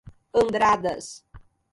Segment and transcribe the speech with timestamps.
[0.39, 1.05] Andradas